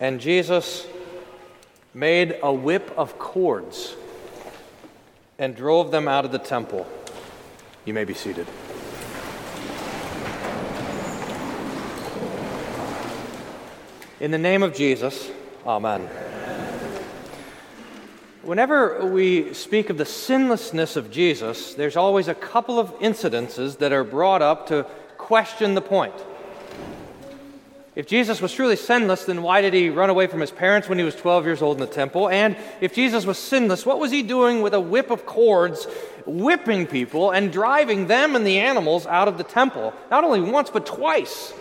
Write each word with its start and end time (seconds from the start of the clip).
And 0.00 0.20
Jesus 0.20 0.86
made 1.92 2.38
a 2.42 2.52
whip 2.52 2.92
of 2.96 3.18
cords 3.18 3.94
and 5.38 5.56
drove 5.56 5.90
them 5.90 6.06
out 6.06 6.24
of 6.24 6.32
the 6.32 6.38
temple. 6.38 6.86
You 7.84 7.94
may 7.94 8.04
be 8.04 8.14
seated. 8.14 8.46
In 14.20 14.30
the 14.30 14.38
name 14.38 14.62
of 14.62 14.74
Jesus, 14.74 15.30
Amen. 15.66 16.08
Whenever 18.42 19.04
we 19.06 19.52
speak 19.52 19.90
of 19.90 19.98
the 19.98 20.06
sinlessness 20.06 20.96
of 20.96 21.10
Jesus, 21.10 21.74
there's 21.74 21.96
always 21.96 22.28
a 22.28 22.34
couple 22.34 22.78
of 22.78 22.90
incidences 23.00 23.76
that 23.78 23.92
are 23.92 24.04
brought 24.04 24.40
up 24.40 24.68
to 24.68 24.86
question 25.18 25.74
the 25.74 25.82
point. 25.82 26.14
If 27.98 28.06
Jesus 28.06 28.40
was 28.40 28.52
truly 28.52 28.76
sinless, 28.76 29.24
then 29.24 29.42
why 29.42 29.60
did 29.60 29.74
he 29.74 29.90
run 29.90 30.08
away 30.08 30.28
from 30.28 30.40
his 30.40 30.52
parents 30.52 30.88
when 30.88 30.98
he 30.98 31.04
was 31.04 31.16
12 31.16 31.44
years 31.46 31.62
old 31.62 31.78
in 31.78 31.80
the 31.80 31.92
temple? 31.92 32.28
And 32.28 32.56
if 32.80 32.94
Jesus 32.94 33.26
was 33.26 33.38
sinless, 33.38 33.84
what 33.84 33.98
was 33.98 34.12
he 34.12 34.22
doing 34.22 34.62
with 34.62 34.72
a 34.72 34.80
whip 34.80 35.10
of 35.10 35.26
cords, 35.26 35.84
whipping 36.24 36.86
people 36.86 37.32
and 37.32 37.52
driving 37.52 38.06
them 38.06 38.36
and 38.36 38.46
the 38.46 38.60
animals 38.60 39.04
out 39.04 39.26
of 39.26 39.36
the 39.36 39.42
temple? 39.42 39.92
Not 40.12 40.22
only 40.22 40.40
once, 40.40 40.70
but 40.70 40.86
twice. 40.86 41.52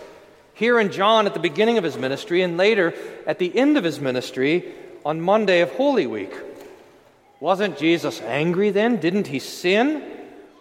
Here 0.53 0.79
in 0.79 0.91
John 0.91 1.25
at 1.25 1.33
the 1.33 1.39
beginning 1.39 1.79
of 1.79 1.83
his 1.83 1.97
ministry, 1.97 2.43
and 2.43 2.55
later 2.55 2.93
at 3.25 3.39
the 3.39 3.57
end 3.57 3.75
of 3.75 3.83
his 3.83 3.99
ministry 3.99 4.75
on 5.03 5.19
Monday 5.19 5.61
of 5.61 5.71
Holy 5.71 6.05
Week. 6.05 6.35
Wasn't 7.39 7.79
Jesus 7.79 8.21
angry 8.21 8.69
then? 8.69 8.97
Didn't 8.97 9.25
he 9.25 9.39
sin? 9.39 10.03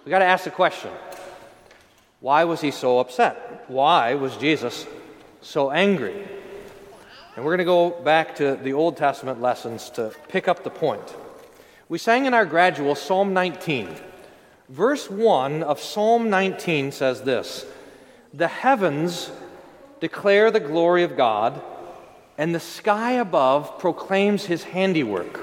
We 0.07 0.11
got 0.11 0.21
to 0.21 0.24
ask 0.24 0.45
the 0.45 0.51
question 0.51 0.91
why 2.21 2.45
was 2.45 2.63
he 2.63 2.71
so 2.71 2.99
upset? 2.99 3.66
Why 3.69 4.15
was 4.15 4.38
Jesus 4.38 4.87
so 5.47 5.71
angry? 5.71 6.27
And 7.37 7.45
we're 7.45 7.53
going 7.53 7.59
to 7.59 7.65
go 7.65 7.91
back 7.91 8.37
to 8.37 8.57
the 8.57 8.73
Old 8.73 8.97
Testament 8.97 9.41
lessons 9.41 9.91
to 9.91 10.13
pick 10.29 10.49
up 10.49 10.65
the 10.65 10.71
point. 10.71 11.15
We 11.88 11.99
sang 11.99 12.27
in 12.27 12.35
our 12.35 12.45
gradual 12.45 12.97
Psalm 12.97 13.33
19. 13.33 13.95
Verse 14.69 15.09
1 15.09 15.63
of 15.63 15.80
Psalm 15.80 16.30
19 16.30 16.91
says 16.91 17.23
this 17.23 17.65
The 18.35 18.49
heavens 18.49 19.30
declare 20.01 20.51
the 20.51 20.59
glory 20.59 21.05
of 21.05 21.16
God, 21.16 21.63
and 22.37 22.53
the 22.53 22.60
sky 22.60 23.13
above 23.13 23.79
proclaims 23.79 24.47
his 24.47 24.65
handiwork. 24.65 25.41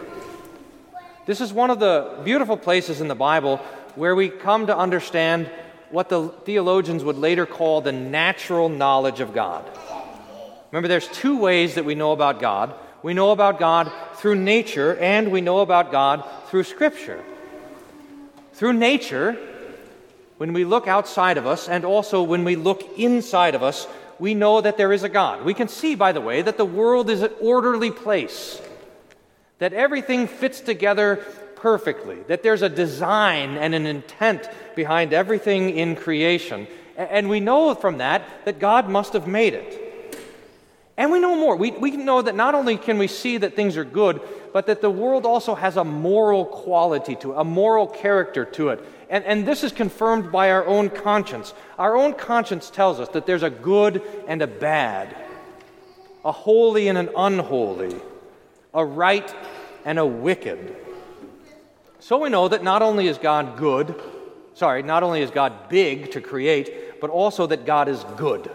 This 1.26 1.40
is 1.40 1.54
one 1.54 1.70
of 1.70 1.80
the 1.80 2.20
beautiful 2.26 2.58
places 2.58 3.00
in 3.00 3.08
the 3.08 3.16
Bible 3.16 3.58
where 3.96 4.16
we 4.16 4.28
come 4.28 4.68
to 4.68 4.78
understand 4.78 5.50
what 5.94 6.10
the 6.10 6.30
theologians 6.44 7.04
would 7.04 7.20
later 7.20 7.46
call 7.46 7.80
the 7.80 7.92
natural 7.92 8.68
knowledge 8.68 9.20
of 9.20 9.32
God. 9.32 9.64
Remember, 10.72 10.88
there's 10.88 11.08
two 11.08 11.38
ways 11.38 11.76
that 11.76 11.86
we 11.86 11.94
know 11.94 12.14
about 12.14 12.40
God. 12.40 12.74
We 13.04 13.14
know 13.14 13.30
about 13.30 13.60
God 13.60 13.92
through 14.16 14.38
nature, 14.38 14.98
and 14.98 15.32
we 15.32 15.40
know 15.40 15.60
about 15.60 15.92
God 15.92 16.28
through 16.48 16.64
Scripture. 16.64 17.24
Through 18.54 18.74
nature, 18.74 19.38
when 20.38 20.54
we 20.54 20.66
look 20.66 20.88
outside 20.88 21.38
of 21.38 21.46
us, 21.46 21.70
and 21.70 21.86
also 21.86 22.24
when 22.24 22.44
we 22.44 22.56
look 22.56 22.98
inside 22.98 23.54
of 23.54 23.62
us, 23.62 23.86
we 24.18 24.34
know 24.34 24.62
that 24.62 24.78
there 24.78 24.94
is 24.94 25.04
a 25.04 25.10
God. 25.10 25.46
We 25.46 25.54
can 25.54 25.68
see, 25.68 25.94
by 25.94 26.12
the 26.12 26.22
way, 26.22 26.42
that 26.42 26.58
the 26.58 26.66
world 26.66 27.08
is 27.12 27.22
an 27.22 27.34
orderly 27.40 27.92
place, 27.92 28.60
that 29.60 29.74
everything 29.74 30.26
fits 30.26 30.60
together 30.60 31.24
perfectly, 31.64 32.18
that 32.28 32.44
there's 32.44 32.62
a 32.62 32.68
design 32.68 33.56
and 33.56 33.74
an 33.74 33.86
intent 33.86 34.50
behind 34.76 35.14
everything 35.14 35.70
in 35.70 35.96
creation. 35.96 36.68
And 36.98 37.30
we 37.30 37.40
know 37.40 37.74
from 37.74 38.00
that 38.00 38.22
that 38.44 38.60
God 38.60 38.90
must 38.90 39.14
have 39.14 39.28
made 39.28 39.54
it. 39.54 40.20
And 40.98 41.10
we 41.10 41.22
know 41.22 41.38
more. 41.38 41.56
We, 41.56 41.72
we 41.72 41.92
know 41.92 42.22
that 42.22 42.36
not 42.36 42.54
only 42.54 42.76
can 42.76 42.98
we 42.98 43.08
see 43.08 43.38
that 43.38 43.56
things 43.56 43.78
are 43.78 43.86
good, 43.86 44.20
but 44.52 44.66
that 44.66 44.82
the 44.82 44.90
world 44.90 45.26
also 45.26 45.56
has 45.56 45.78
a 45.78 45.86
moral 45.86 46.44
quality 46.44 47.16
to 47.16 47.32
it, 47.32 47.36
a 47.38 47.46
moral 47.46 47.88
character 47.88 48.44
to 48.44 48.68
it. 48.70 48.86
And, 49.10 49.24
and 49.24 49.48
this 49.48 49.64
is 49.64 49.72
confirmed 49.72 50.34
by 50.34 50.52
our 50.52 50.66
own 50.66 50.90
conscience. 50.90 51.54
Our 51.80 51.96
own 51.96 52.14
conscience 52.14 52.70
tells 52.70 53.00
us 53.00 53.08
that 53.10 53.26
there's 53.26 53.42
a 53.42 53.50
good 53.50 54.02
and 54.28 54.42
a 54.42 54.48
bad, 54.48 55.16
a 56.26 56.34
holy 56.34 56.90
and 56.90 56.98
an 56.98 57.10
unholy, 57.16 57.96
a 58.74 58.84
right 58.84 59.34
and 59.86 59.98
a 59.98 60.06
wicked. 60.06 60.76
So 62.04 62.18
we 62.18 62.28
know 62.28 62.50
that 62.50 62.66
not 62.66 62.82
only 62.82 63.08
is 63.08 63.18
God 63.18 63.56
good, 63.56 63.96
sorry, 64.56 64.84
not 64.84 65.04
only 65.04 65.22
is 65.22 65.32
God 65.32 65.70
big 65.70 66.12
to 66.12 66.20
create, 66.20 67.00
but 67.00 67.10
also 67.10 67.48
that 67.48 67.66
God 67.66 67.88
is 67.88 68.04
good. 68.18 68.52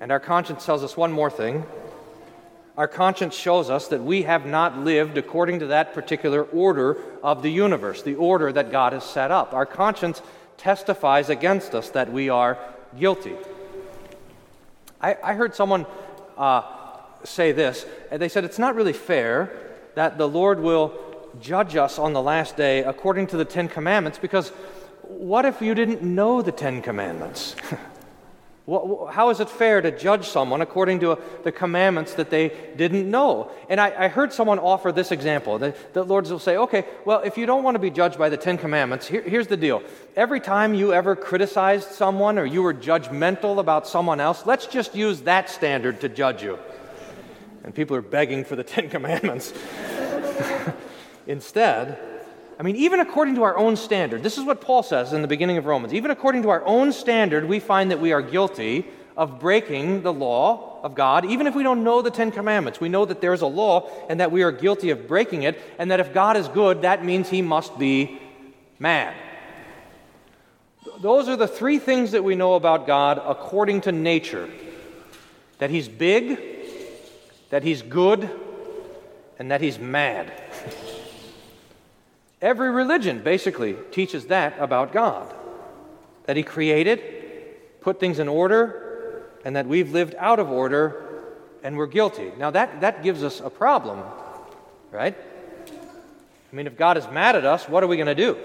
And 0.00 0.12
our 0.12 0.20
conscience 0.20 0.64
tells 0.64 0.84
us 0.84 0.96
one 0.96 1.10
more 1.10 1.28
thing. 1.28 1.66
Our 2.76 2.86
conscience 2.86 3.34
shows 3.34 3.68
us 3.68 3.88
that 3.88 4.00
we 4.00 4.22
have 4.22 4.46
not 4.46 4.78
lived 4.78 5.18
according 5.18 5.58
to 5.58 5.66
that 5.66 5.92
particular 5.92 6.44
order 6.44 7.02
of 7.24 7.42
the 7.42 7.50
universe, 7.50 8.00
the 8.00 8.14
order 8.14 8.52
that 8.52 8.70
God 8.70 8.92
has 8.92 9.02
set 9.02 9.32
up. 9.32 9.52
Our 9.52 9.66
conscience 9.66 10.22
testifies 10.56 11.28
against 11.28 11.74
us 11.74 11.90
that 11.90 12.12
we 12.12 12.28
are 12.28 12.58
guilty. 12.96 13.34
I, 15.00 15.16
I 15.20 15.34
heard 15.34 15.52
someone 15.52 15.84
uh, 16.36 16.62
say 17.24 17.50
this, 17.50 17.84
and 18.12 18.22
they 18.22 18.28
said 18.28 18.44
it's 18.44 18.56
not 18.56 18.76
really 18.76 18.92
fair 18.92 19.50
that 19.96 20.16
the 20.16 20.28
Lord 20.28 20.60
will 20.60 21.07
judge 21.40 21.76
us 21.76 21.98
on 21.98 22.12
the 22.12 22.22
last 22.22 22.56
day 22.56 22.82
according 22.82 23.28
to 23.28 23.36
the 23.36 23.44
Ten 23.44 23.68
Commandments 23.68 24.18
because 24.18 24.50
what 25.02 25.44
if 25.44 25.62
you 25.62 25.74
didn't 25.74 26.02
know 26.02 26.42
the 26.42 26.52
Ten 26.52 26.82
Commandments? 26.82 27.56
How 28.68 29.30
is 29.30 29.40
it 29.40 29.48
fair 29.48 29.80
to 29.80 29.90
judge 29.90 30.28
someone 30.28 30.60
according 30.60 31.00
to 31.00 31.18
the 31.42 31.50
commandments 31.50 32.12
that 32.14 32.28
they 32.28 32.52
didn't 32.76 33.10
know? 33.10 33.50
And 33.70 33.80
I, 33.80 34.04
I 34.04 34.08
heard 34.08 34.30
someone 34.30 34.58
offer 34.58 34.92
this 34.92 35.10
example. 35.10 35.58
The, 35.58 35.74
the 35.94 36.04
Lord 36.04 36.28
will 36.28 36.38
say, 36.38 36.58
okay, 36.58 36.84
well, 37.06 37.20
if 37.20 37.38
you 37.38 37.46
don't 37.46 37.62
want 37.62 37.76
to 37.76 37.78
be 37.78 37.90
judged 37.90 38.18
by 38.18 38.28
the 38.28 38.36
Ten 38.36 38.58
Commandments, 38.58 39.06
here, 39.06 39.22
here's 39.22 39.46
the 39.46 39.56
deal. 39.56 39.82
Every 40.16 40.38
time 40.38 40.74
you 40.74 40.92
ever 40.92 41.16
criticized 41.16 41.92
someone 41.92 42.38
or 42.38 42.44
you 42.44 42.62
were 42.62 42.74
judgmental 42.74 43.58
about 43.58 43.88
someone 43.88 44.20
else, 44.20 44.44
let's 44.44 44.66
just 44.66 44.94
use 44.94 45.22
that 45.22 45.48
standard 45.48 46.02
to 46.02 46.10
judge 46.10 46.42
you. 46.42 46.58
And 47.64 47.74
people 47.74 47.96
are 47.96 48.02
begging 48.02 48.44
for 48.44 48.54
the 48.54 48.64
Ten 48.64 48.90
Commandments. 48.90 49.54
Instead, 51.28 51.98
I 52.58 52.62
mean, 52.64 52.74
even 52.74 52.98
according 52.98 53.36
to 53.36 53.42
our 53.44 53.56
own 53.56 53.76
standard, 53.76 54.22
this 54.22 54.38
is 54.38 54.44
what 54.44 54.62
Paul 54.62 54.82
says 54.82 55.12
in 55.12 55.22
the 55.22 55.28
beginning 55.28 55.58
of 55.58 55.66
Romans. 55.66 55.94
Even 55.94 56.10
according 56.10 56.42
to 56.42 56.48
our 56.48 56.64
own 56.64 56.90
standard, 56.90 57.44
we 57.44 57.60
find 57.60 57.90
that 57.90 58.00
we 58.00 58.12
are 58.12 58.22
guilty 58.22 58.86
of 59.14 59.38
breaking 59.38 60.02
the 60.02 60.12
law 60.12 60.80
of 60.82 60.94
God, 60.94 61.26
even 61.26 61.46
if 61.46 61.54
we 61.54 61.62
don't 61.62 61.84
know 61.84 62.00
the 62.00 62.10
Ten 62.10 62.32
Commandments. 62.32 62.80
We 62.80 62.88
know 62.88 63.04
that 63.04 63.20
there 63.20 63.34
is 63.34 63.42
a 63.42 63.46
law 63.46 63.90
and 64.08 64.20
that 64.20 64.32
we 64.32 64.42
are 64.42 64.50
guilty 64.50 64.90
of 64.90 65.06
breaking 65.06 65.42
it, 65.42 65.60
and 65.78 65.90
that 65.90 66.00
if 66.00 66.14
God 66.14 66.36
is 66.36 66.48
good, 66.48 66.82
that 66.82 67.04
means 67.04 67.28
he 67.28 67.42
must 67.42 67.78
be 67.78 68.18
mad. 68.78 69.14
Those 71.00 71.28
are 71.28 71.36
the 71.36 71.46
three 71.46 71.78
things 71.78 72.12
that 72.12 72.24
we 72.24 72.36
know 72.36 72.54
about 72.54 72.86
God 72.86 73.20
according 73.24 73.82
to 73.82 73.92
nature 73.92 74.48
that 75.58 75.68
he's 75.68 75.88
big, 75.88 76.38
that 77.50 77.62
he's 77.62 77.82
good, 77.82 78.30
and 79.38 79.50
that 79.50 79.60
he's 79.60 79.78
mad. 79.78 80.32
Every 82.40 82.70
religion 82.70 83.22
basically 83.22 83.76
teaches 83.90 84.26
that 84.26 84.58
about 84.58 84.92
God 84.92 85.34
that 86.26 86.36
He 86.36 86.42
created, 86.42 87.02
put 87.80 87.98
things 87.98 88.18
in 88.18 88.28
order, 88.28 89.24
and 89.44 89.56
that 89.56 89.66
we've 89.66 89.92
lived 89.92 90.14
out 90.18 90.38
of 90.38 90.50
order 90.50 91.04
and 91.62 91.76
we're 91.76 91.86
guilty. 91.86 92.30
Now, 92.38 92.50
that, 92.50 92.82
that 92.82 93.02
gives 93.02 93.24
us 93.24 93.40
a 93.40 93.50
problem, 93.50 94.02
right? 94.92 95.16
I 96.52 96.56
mean, 96.56 96.66
if 96.66 96.76
God 96.76 96.96
is 96.96 97.08
mad 97.10 97.34
at 97.34 97.44
us, 97.44 97.68
what 97.68 97.82
are 97.82 97.86
we 97.86 97.96
going 97.96 98.06
to 98.06 98.14
do? 98.14 98.36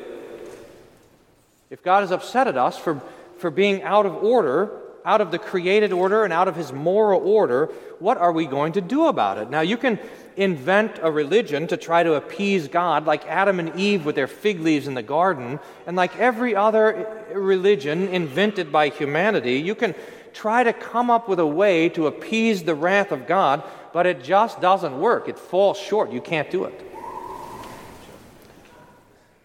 If 1.69 1.83
God 1.83 2.03
is 2.03 2.11
upset 2.11 2.47
at 2.47 2.57
us 2.57 2.77
for, 2.77 3.01
for 3.37 3.51
being 3.51 3.83
out 3.83 4.05
of 4.05 4.15
order, 4.15 4.71
out 5.05 5.21
of 5.21 5.31
the 5.31 5.39
created 5.39 5.91
order 5.91 6.23
and 6.23 6.31
out 6.31 6.47
of 6.47 6.55
his 6.55 6.71
moral 6.71 7.21
order, 7.27 7.65
what 7.99 8.17
are 8.17 8.31
we 8.31 8.45
going 8.45 8.73
to 8.73 8.81
do 8.81 9.07
about 9.07 9.37
it? 9.37 9.49
Now, 9.49 9.61
you 9.61 9.77
can 9.77 10.00
invent 10.35 11.00
a 11.01 11.12
religion 11.12 11.68
to 11.68 11.77
try 11.77 12.03
to 12.03 12.15
appease 12.15 12.68
God, 12.68 13.06
like 13.06 13.25
Adam 13.27 13.59
and 13.59 13.75
Eve 13.80 14.06
with 14.06 14.15
their 14.15 14.27
fig 14.27 14.59
leaves 14.59 14.88
in 14.88 14.94
the 14.94 15.03
garden, 15.03 15.59
and 15.85 15.95
like 15.95 16.18
every 16.18 16.56
other 16.56 17.25
religion 17.33 18.07
invented 18.07 18.71
by 18.71 18.89
humanity, 18.89 19.53
you 19.53 19.75
can 19.75 19.95
try 20.33 20.63
to 20.63 20.74
come 20.74 21.09
up 21.09 21.30
with 21.30 21.39
a 21.39 21.45
way 21.45 21.89
to 21.89 22.07
appease 22.07 22.63
the 22.63 22.75
wrath 22.75 23.12
of 23.12 23.27
God, 23.27 23.63
but 23.94 24.06
it 24.06 24.24
just 24.24 24.59
doesn't 24.59 25.00
work. 25.00 25.30
It 25.30 25.38
falls 25.38 25.77
short. 25.77 26.12
You 26.12 26.21
can't 26.21 26.50
do 26.50 26.63
it. 26.63 26.89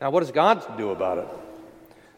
Now, 0.01 0.11
what 0.11 0.21
does 0.21 0.31
God 0.31 0.79
do 0.79 0.91
about 0.91 1.19
it? 1.19 1.29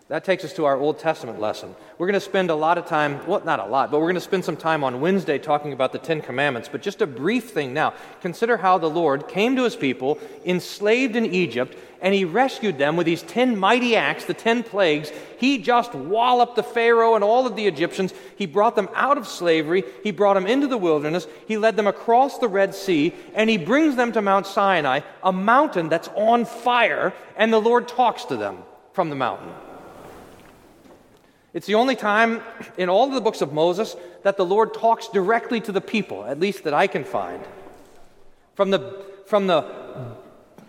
That 0.09 0.25
takes 0.25 0.45
us 0.45 0.53
to 0.55 0.65
our 0.65 0.77
Old 0.77 0.99
Testament 0.99 1.41
lesson. 1.41 1.75
We're 2.01 2.07
going 2.07 2.15
to 2.15 2.21
spend 2.21 2.49
a 2.49 2.55
lot 2.55 2.79
of 2.79 2.87
time, 2.87 3.21
well, 3.27 3.43
not 3.45 3.61
a 3.61 3.67
lot, 3.67 3.91
but 3.91 3.99
we're 3.99 4.07
going 4.07 4.15
to 4.15 4.23
spend 4.23 4.43
some 4.43 4.57
time 4.57 4.83
on 4.83 5.03
Wednesday 5.03 5.39
talking 5.39 5.75
about 5.75 5.93
the 5.93 5.99
Ten 5.99 6.23
Commandments. 6.23 6.67
But 6.67 6.81
just 6.81 7.03
a 7.03 7.07
brief 7.07 7.51
thing 7.51 7.75
now. 7.75 7.93
Consider 8.23 8.57
how 8.57 8.79
the 8.79 8.89
Lord 8.89 9.29
came 9.29 9.55
to 9.57 9.65
his 9.65 9.77
people, 9.77 10.19
enslaved 10.47 11.15
in 11.15 11.27
Egypt, 11.27 11.77
and 12.01 12.15
he 12.15 12.25
rescued 12.25 12.79
them 12.79 12.97
with 12.97 13.05
these 13.05 13.21
ten 13.21 13.55
mighty 13.55 13.97
acts, 13.97 14.25
the 14.25 14.33
ten 14.33 14.63
plagues. 14.63 15.13
He 15.37 15.59
just 15.59 15.95
walloped 15.95 16.57
the 16.57 16.63
Pharaoh 16.63 17.17
and 17.17 17.23
all 17.23 17.47
of 17.47 17.55
the 17.55 17.67
Egyptians. 17.67 18.15
He 18.35 18.47
brought 18.47 18.77
them 18.77 18.89
out 18.95 19.19
of 19.19 19.29
slavery. 19.29 19.85
He 20.03 20.11
brought 20.11 20.35
them 20.35 20.47
into 20.47 20.69
the 20.69 20.79
wilderness. 20.79 21.27
He 21.47 21.59
led 21.59 21.77
them 21.77 21.87
across 21.87 22.39
the 22.39 22.49
Red 22.49 22.75
Sea, 22.75 23.13
and 23.35 23.51
he 23.51 23.59
brings 23.59 23.97
them 23.97 24.13
to 24.13 24.23
Mount 24.23 24.47
Sinai, 24.47 25.01
a 25.23 25.35
mountain 25.35 25.91
that's 25.91 26.09
on 26.17 26.47
fire, 26.47 27.13
and 27.37 27.53
the 27.53 27.61
Lord 27.61 27.89
talks 27.89 28.25
to 28.25 28.39
them 28.39 28.63
from 28.95 29.11
the 29.11 29.17
mountain. 29.17 29.53
It's 31.53 31.67
the 31.67 31.75
only 31.75 31.97
time 31.97 32.43
in 32.79 32.89
all 32.89 33.09
of 33.09 33.15
the 33.15 33.21
books 33.21 33.41
of 33.41 33.53
Moses 33.53 33.97
that 34.23 34.37
the 34.37 34.45
Lord 34.45 34.75
talks 34.75 35.09
directly 35.09 35.61
to 35.63 35.73
the 35.73 35.81
people, 35.81 36.25
at 36.25 36.39
least 36.39 36.65
that 36.65 36.75
I 36.75 36.87
can 36.87 37.05
find. 37.05 37.43
From 38.55 38.71
the, 38.71 39.05
from 39.27 39.47
the 39.47 39.65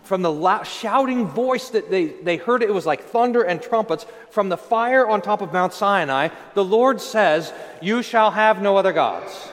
from 0.02 0.22
the 0.22 0.32
loud, 0.32 0.66
shouting 0.66 1.26
voice 1.26 1.70
that 1.70 1.90
they, 1.90 2.06
they 2.06 2.36
heard, 2.36 2.62
it 2.62 2.74
was 2.74 2.86
like 2.86 3.02
thunder 3.02 3.42
and 3.42 3.62
trumpets. 3.62 4.04
From 4.30 4.48
the 4.48 4.56
fire 4.56 5.06
on 5.06 5.22
top 5.22 5.40
of 5.42 5.52
Mount 5.52 5.72
Sinai, 5.72 6.28
the 6.54 6.64
Lord 6.64 7.00
says, 7.00 7.52
You 7.80 8.02
shall 8.02 8.32
have 8.32 8.60
no 8.60 8.76
other 8.76 8.92
gods. 8.92 9.50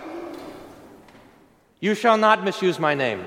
You 1.80 1.96
shall 1.96 2.18
not 2.18 2.44
misuse 2.44 2.80
my 2.80 2.96
name. 2.96 3.26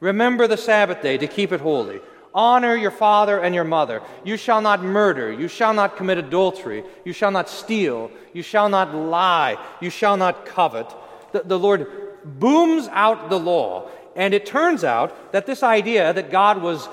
Remember 0.00 0.46
the 0.46 0.56
Sabbath 0.56 1.00
day 1.00 1.16
to 1.18 1.26
keep 1.26 1.52
it 1.52 1.60
holy. 1.60 2.00
Honor 2.34 2.76
your 2.76 2.90
father 2.90 3.40
and 3.40 3.54
your 3.54 3.64
mother. 3.64 4.02
You 4.24 4.36
shall 4.36 4.60
not 4.60 4.82
murder. 4.82 5.32
You 5.32 5.48
shall 5.48 5.74
not 5.74 5.96
commit 5.96 6.18
adultery. 6.18 6.84
You 7.04 7.12
shall 7.12 7.30
not 7.30 7.48
steal. 7.48 8.10
You 8.32 8.42
shall 8.42 8.68
not 8.68 8.94
lie. 8.94 9.56
You 9.80 9.90
shall 9.90 10.16
not 10.16 10.46
covet. 10.46 10.94
The, 11.32 11.42
the 11.44 11.58
Lord 11.58 11.86
booms 12.24 12.88
out 12.88 13.30
the 13.30 13.38
law 13.38 13.88
and 14.18 14.34
it 14.34 14.46
turns 14.46 14.82
out 14.82 15.32
that 15.32 15.46
this 15.46 15.62
idea 15.62 16.12
that 16.12 16.32
God 16.32 16.60
was 16.60 16.88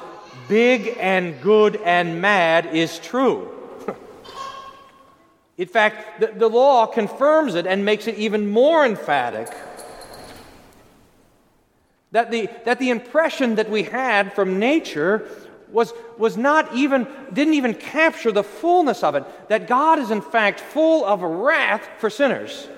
big 0.47 0.95
and 0.99 1.41
good 1.41 1.75
and 1.77 2.21
mad 2.21 2.67
is 2.67 2.99
true. 2.99 3.51
In 5.57 5.67
fact, 5.67 6.21
the, 6.21 6.27
the, 6.27 6.47
law 6.47 6.85
confirms 6.85 7.55
it 7.55 7.65
and 7.65 7.83
makes 7.83 8.05
it 8.05 8.15
even 8.15 8.47
more 8.47 8.85
emphatic. 8.85 9.49
That 12.15 12.31
the, 12.31 12.49
that 12.63 12.79
the 12.79 12.91
impression 12.91 13.55
that 13.55 13.69
we 13.69 13.83
had 13.83 14.31
from 14.31 14.57
nature 14.57 15.27
was, 15.69 15.91
was 16.17 16.37
not 16.37 16.73
even, 16.73 17.07
didn't 17.33 17.55
even 17.55 17.73
capture 17.73 18.31
the 18.31 18.41
fullness 18.41 19.03
of 19.03 19.15
it. 19.15 19.25
That 19.49 19.67
God 19.67 19.99
is, 19.99 20.11
in 20.11 20.21
fact, 20.21 20.61
full 20.61 21.03
of 21.03 21.21
wrath 21.21 21.85
for 21.97 22.09
sinners. 22.09 22.69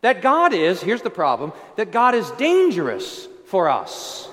That 0.00 0.22
God 0.22 0.52
is, 0.54 0.82
here's 0.82 1.02
the 1.02 1.08
problem, 1.08 1.52
that 1.76 1.92
God 1.92 2.16
is 2.16 2.28
dangerous 2.32 3.28
for 3.46 3.68
us. 3.68 4.28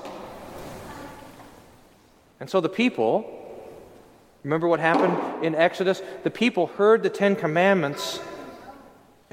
And 2.40 2.50
so 2.50 2.62
the 2.62 2.70
people, 2.70 3.30
remember 4.44 4.68
what 4.68 4.80
happened 4.80 5.46
in 5.46 5.54
Exodus? 5.54 6.02
The 6.24 6.32
people 6.32 6.66
heard 6.66 7.04
the 7.04 7.12
Ten 7.12 7.36
Commandments 7.36 8.20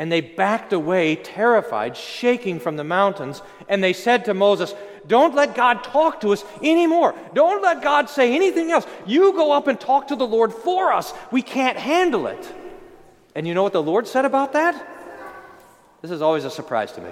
and 0.01 0.11
they 0.11 0.23
backed 0.23 0.73
away, 0.73 1.15
terrified, 1.15 1.95
shaking 1.95 2.59
from 2.59 2.79
the 2.79 2.85
mountains, 2.85 3.43
and 3.69 3.85
they 3.85 3.93
said 3.93 4.25
to 4.25 4.33
Moses, 4.33 4.73
Don't 5.07 5.35
let 5.35 5.55
God 5.55 5.85
talk 5.85 6.23
to 6.23 6.33
us 6.33 6.43
anymore. 6.63 7.15
Don't 7.35 7.63
let 7.63 7.83
God 7.83 8.09
say 8.09 8.35
anything 8.35 8.71
else. 8.71 8.87
You 9.07 9.35
go 9.35 9.53
up 9.53 9.67
and 9.67 9.79
talk 9.79 10.09
to 10.09 10.17
the 10.17 10.27
Lord 10.27 10.55
for 10.55 10.91
us. 10.91 11.13
We 11.31 11.43
can't 11.43 11.77
handle 11.77 12.29
it. 12.29 12.51
And 13.35 13.47
you 13.47 13.53
know 13.53 13.63
what 13.63 13.75
the 13.75 13.83
Lord 13.83 14.09
said 14.09 14.25
about 14.25 14.55
that? 14.55 14.89
This 16.01 16.11
is 16.11 16.23
always 16.23 16.47
a 16.47 16.51
surprise 16.51 16.93
to 16.93 17.03
me. 17.03 17.11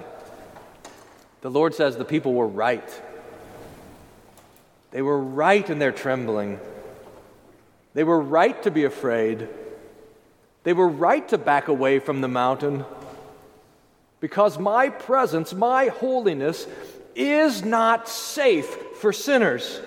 The 1.41 1.51
Lord 1.51 1.75
says 1.75 1.95
the 1.95 2.03
people 2.03 2.33
were 2.33 2.47
right. 2.47 3.01
They 4.89 5.03
were 5.03 5.19
right 5.19 5.69
in 5.69 5.77
their 5.77 5.91
trembling. 5.91 6.59
They 7.93 8.03
were 8.03 8.19
right 8.19 8.59
to 8.63 8.71
be 8.71 8.85
afraid. 8.85 9.47
They 10.63 10.73
were 10.73 10.87
right 10.87 11.27
to 11.29 11.37
back 11.37 11.67
away 11.67 11.99
from 11.99 12.21
the 12.21 12.27
mountain 12.27 12.85
because 14.19 14.59
my 14.59 14.89
presence, 14.89 15.53
my 15.53 15.87
holiness, 15.87 16.67
is 17.15 17.63
not 17.63 18.07
safe 18.09 18.67
for 18.99 19.13
sinners. 19.13 19.79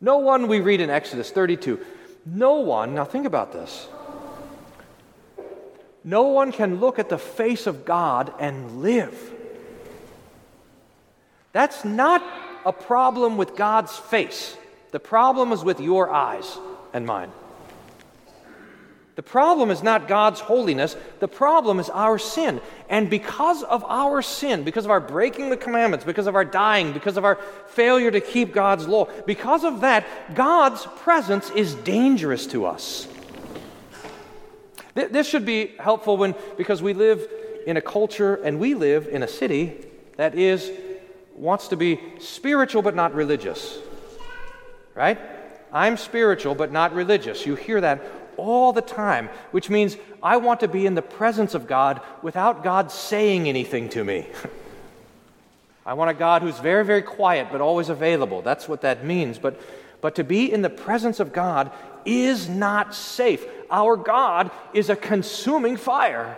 No 0.00 0.18
one, 0.18 0.48
we 0.48 0.60
read 0.60 0.80
in 0.80 0.90
Exodus 0.90 1.30
32, 1.30 1.80
no 2.26 2.54
one, 2.54 2.94
now 2.94 3.04
think 3.04 3.26
about 3.26 3.52
this. 3.52 3.88
No 6.04 6.24
one 6.24 6.50
can 6.50 6.80
look 6.80 6.98
at 6.98 7.08
the 7.08 7.18
face 7.18 7.68
of 7.68 7.84
God 7.84 8.32
and 8.40 8.82
live. 8.82 9.32
That's 11.52 11.84
not 11.84 12.22
a 12.64 12.72
problem 12.72 13.36
with 13.36 13.54
God's 13.54 13.96
face. 13.96 14.56
The 14.90 15.00
problem 15.00 15.52
is 15.52 15.62
with 15.62 15.80
your 15.80 16.10
eyes 16.10 16.58
and 16.92 17.06
mine. 17.06 17.30
The 19.14 19.22
problem 19.22 19.70
is 19.70 19.82
not 19.82 20.08
God's 20.08 20.40
holiness, 20.40 20.96
the 21.20 21.28
problem 21.28 21.78
is 21.78 21.90
our 21.90 22.18
sin. 22.18 22.62
And 22.88 23.10
because 23.10 23.62
of 23.62 23.84
our 23.84 24.22
sin, 24.22 24.64
because 24.64 24.86
of 24.86 24.90
our 24.90 25.00
breaking 25.00 25.50
the 25.50 25.56
commandments, 25.56 26.04
because 26.04 26.26
of 26.26 26.34
our 26.34 26.46
dying, 26.46 26.92
because 26.94 27.18
of 27.18 27.24
our 27.24 27.38
failure 27.68 28.10
to 28.10 28.20
keep 28.22 28.54
God's 28.54 28.88
law, 28.88 29.06
because 29.26 29.64
of 29.64 29.82
that, 29.82 30.06
God's 30.34 30.86
presence 30.96 31.50
is 31.50 31.74
dangerous 31.74 32.46
to 32.48 32.64
us. 32.64 33.06
This 34.94 35.26
should 35.26 35.44
be 35.44 35.74
helpful 35.78 36.16
when, 36.16 36.34
because 36.56 36.82
we 36.82 36.94
live 36.94 37.26
in 37.66 37.76
a 37.76 37.82
culture 37.82 38.36
and 38.36 38.58
we 38.58 38.74
live 38.74 39.08
in 39.08 39.22
a 39.22 39.28
city 39.28 39.76
that 40.16 40.34
is, 40.34 40.70
wants 41.34 41.68
to 41.68 41.76
be 41.76 42.00
spiritual 42.18 42.80
but 42.80 42.94
not 42.94 43.14
religious. 43.14 43.78
Right? 44.94 45.18
I'm 45.72 45.96
spiritual 45.96 46.54
but 46.54 46.72
not 46.72 46.94
religious. 46.94 47.46
You 47.46 47.54
hear 47.56 47.80
that 47.80 48.02
all 48.42 48.72
the 48.72 48.82
time, 48.82 49.30
which 49.52 49.70
means 49.70 49.96
I 50.22 50.36
want 50.36 50.60
to 50.60 50.68
be 50.68 50.84
in 50.84 50.94
the 50.94 51.02
presence 51.02 51.54
of 51.54 51.68
God 51.68 52.00
without 52.20 52.64
God 52.64 52.90
saying 52.90 53.48
anything 53.48 53.88
to 53.90 54.02
me. 54.02 54.26
I 55.86 55.94
want 55.94 56.10
a 56.10 56.14
God 56.14 56.42
who's 56.42 56.58
very, 56.58 56.84
very 56.84 57.02
quiet 57.02 57.48
but 57.50 57.60
always 57.60 57.88
available. 57.88 58.42
That's 58.42 58.68
what 58.68 58.82
that 58.82 59.04
means. 59.04 59.38
But, 59.38 59.60
but 60.00 60.16
to 60.16 60.24
be 60.24 60.52
in 60.52 60.62
the 60.62 60.70
presence 60.70 61.20
of 61.20 61.32
God 61.32 61.70
is 62.04 62.48
not 62.48 62.94
safe. 62.94 63.44
Our 63.70 63.96
God 63.96 64.50
is 64.74 64.90
a 64.90 64.96
consuming 64.96 65.76
fire. 65.76 66.36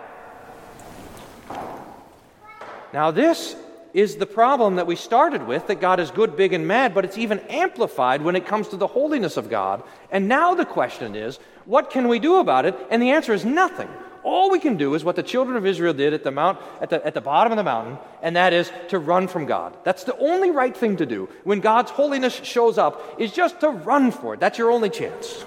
Now, 2.93 3.11
this 3.11 3.55
is 3.95 4.17
the 4.17 4.25
problem 4.25 4.75
that 4.75 4.85
we 4.85 4.95
started 4.97 5.47
with 5.47 5.67
that 5.67 5.79
God 5.79 6.01
is 6.01 6.11
good, 6.11 6.35
big, 6.35 6.51
and 6.51 6.67
mad, 6.67 6.93
but 6.93 7.05
it's 7.05 7.17
even 7.17 7.39
amplified 7.47 8.21
when 8.21 8.35
it 8.35 8.45
comes 8.45 8.67
to 8.67 8.75
the 8.75 8.87
holiness 8.87 9.37
of 9.37 9.49
God. 9.49 9.81
And 10.11 10.27
now 10.27 10.53
the 10.53 10.65
question 10.65 11.15
is, 11.15 11.39
what 11.63 11.89
can 11.91 12.09
we 12.09 12.19
do 12.19 12.35
about 12.39 12.65
it? 12.65 12.75
And 12.91 13.01
the 13.01 13.11
answer 13.11 13.33
is 13.33 13.45
nothing. 13.45 13.87
All 14.21 14.51
we 14.51 14.59
can 14.59 14.75
do 14.75 14.95
is 14.95 15.05
what 15.05 15.15
the 15.15 15.23
children 15.23 15.55
of 15.55 15.65
Israel 15.65 15.93
did 15.93 16.13
at 16.13 16.25
the, 16.25 16.31
mount, 16.31 16.59
at 16.81 16.89
the, 16.89 17.05
at 17.07 17.13
the 17.13 17.21
bottom 17.21 17.53
of 17.53 17.57
the 17.57 17.63
mountain, 17.63 17.97
and 18.21 18.35
that 18.35 18.51
is 18.51 18.69
to 18.89 18.99
run 18.99 19.29
from 19.29 19.45
God. 19.45 19.77
That's 19.85 20.03
the 20.03 20.17
only 20.17 20.51
right 20.51 20.75
thing 20.75 20.97
to 20.97 21.05
do 21.05 21.29
when 21.45 21.61
God's 21.61 21.91
holiness 21.91 22.33
shows 22.33 22.77
up, 22.77 23.15
is 23.17 23.31
just 23.31 23.61
to 23.61 23.69
run 23.69 24.11
for 24.11 24.33
it. 24.33 24.41
That's 24.41 24.57
your 24.57 24.71
only 24.71 24.89
chance. 24.89 25.45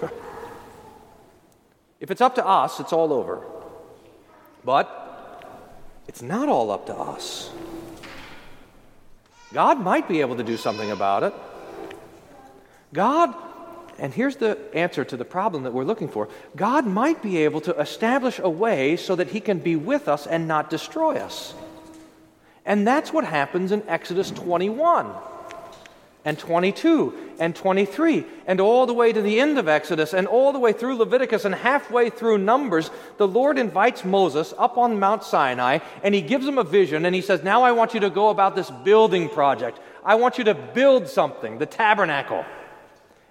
if 2.01 2.11
it's 2.11 2.23
up 2.23 2.37
to 2.37 2.47
us, 2.47 2.81
it's 2.81 2.95
all 2.95 3.13
over. 3.13 3.45
But 4.65 4.89
it's 6.07 6.23
not 6.23 6.49
all 6.49 6.71
up 6.71 6.87
to 6.87 6.95
us. 6.95 7.51
God 9.53 9.81
might 9.81 10.09
be 10.09 10.21
able 10.21 10.37
to 10.37 10.45
do 10.45 10.57
something 10.57 10.91
about 10.91 11.23
it. 11.23 11.35
God 12.93 13.35
and 13.99 14.15
here's 14.15 14.37
the 14.37 14.57
answer 14.75 15.05
to 15.05 15.17
the 15.17 15.25
problem 15.25 15.65
that 15.65 15.73
we're 15.73 15.85
looking 15.85 16.09
for 16.09 16.29
God 16.55 16.87
might 16.87 17.21
be 17.21 17.39
able 17.39 17.61
to 17.63 17.79
establish 17.81 18.39
a 18.39 18.49
way 18.49 18.97
so 18.97 19.17
that 19.17 19.29
He 19.29 19.41
can 19.41 19.59
be 19.59 19.77
with 19.77 20.09
us 20.09 20.27
and 20.27 20.47
not 20.47 20.71
destroy 20.71 21.17
us. 21.17 21.55
And 22.65 22.87
that's 22.87 23.13
what 23.13 23.25
happens 23.25 23.73
in 23.73 23.83
Exodus 23.89 24.31
21 24.31 25.13
and 26.25 26.39
22 26.39 27.15
and 27.39 27.55
23 27.55 28.25
and 28.47 28.61
all 28.61 28.87
the 28.87 28.93
way 28.93 29.13
to 29.13 29.23
the 29.23 29.41
end 29.41 29.59
of 29.59 29.69
Exodus 29.69 30.13
and 30.13 30.27
all 30.27 30.53
the 30.53 30.59
way 30.59 30.73
through 30.73 30.97
Leviticus 30.97 31.45
and 31.45 31.55
halfway 31.55 32.11
through 32.11 32.39
Numbers. 32.39 32.91
The 33.17 33.29
Lord 33.29 33.59
invites 33.59 34.05
Moses 34.05 34.53
up 34.59 34.77
on 34.77 34.99
Mount 34.99 35.25
Sinai 35.25 35.79
and 36.03 36.15
He 36.15 36.21
gives 36.21 36.47
him 36.47 36.59
a 36.59 36.65
vision 36.65 37.07
and 37.07 37.15
He 37.15 37.23
says, 37.23 37.43
Now 37.43 37.63
I 37.63 37.73
want 37.73 37.95
you 37.95 38.01
to 38.01 38.11
go 38.11 38.31
about 38.31 38.57
this 38.57 38.71
building 38.71 39.29
project. 39.29 39.81
I 40.05 40.17
want 40.17 40.39
you 40.39 40.45
to 40.45 40.55
build 40.55 41.09
something, 41.09 41.59
the 41.59 41.67
tabernacle. 41.67 42.45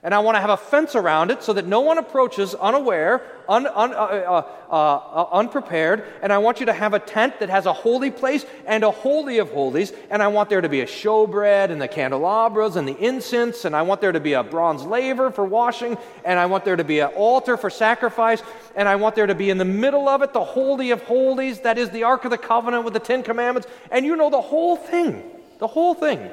And 0.07 0.15
I 0.15 0.19
want 0.19 0.37
to 0.37 0.39
have 0.39 0.51
a 0.51 0.55
fence 0.55 0.95
around 0.95 1.31
it 1.31 1.43
so 1.43 1.51
that 1.51 1.65
no 1.65 1.81
one 1.81 1.97
approaches 1.97 2.55
unaware, 2.55 3.23
un, 3.49 3.67
un, 3.67 3.91
uh, 3.91 3.95
uh, 3.97 4.47
uh, 4.71 4.73
uh, 4.73 5.29
unprepared. 5.33 6.05
And 6.21 6.31
I 6.31 6.37
want 6.37 6.61
you 6.61 6.67
to 6.67 6.71
have 6.71 6.93
a 6.93 6.99
tent 6.99 7.41
that 7.41 7.49
has 7.49 7.65
a 7.65 7.73
holy 7.73 8.09
place 8.09 8.45
and 8.65 8.85
a 8.85 8.91
holy 8.91 9.39
of 9.39 9.51
holies. 9.51 9.91
And 10.09 10.23
I 10.23 10.29
want 10.29 10.47
there 10.47 10.61
to 10.61 10.69
be 10.69 10.79
a 10.79 10.85
showbread 10.85 11.71
and 11.71 11.81
the 11.81 11.89
candelabras 11.89 12.77
and 12.77 12.87
the 12.87 12.97
incense. 12.97 13.65
And 13.65 13.75
I 13.75 13.81
want 13.81 13.99
there 13.99 14.13
to 14.13 14.21
be 14.21 14.31
a 14.31 14.43
bronze 14.43 14.85
laver 14.85 15.29
for 15.29 15.43
washing. 15.43 15.97
And 16.23 16.39
I 16.39 16.45
want 16.45 16.63
there 16.63 16.77
to 16.77 16.85
be 16.85 16.99
an 16.99 17.09
altar 17.09 17.57
for 17.57 17.69
sacrifice. 17.69 18.41
And 18.77 18.87
I 18.87 18.95
want 18.95 19.13
there 19.13 19.27
to 19.27 19.35
be 19.35 19.49
in 19.49 19.57
the 19.57 19.65
middle 19.65 20.07
of 20.07 20.21
it 20.21 20.31
the 20.31 20.41
holy 20.41 20.91
of 20.91 21.03
holies. 21.03 21.59
That 21.59 21.77
is 21.77 21.89
the 21.89 22.03
Ark 22.03 22.23
of 22.23 22.31
the 22.31 22.37
Covenant 22.37 22.85
with 22.85 22.93
the 22.93 23.01
Ten 23.01 23.23
Commandments. 23.23 23.67
And 23.91 24.05
you 24.05 24.15
know 24.15 24.29
the 24.29 24.39
whole 24.39 24.77
thing. 24.77 25.21
The 25.59 25.67
whole 25.67 25.93
thing. 25.93 26.31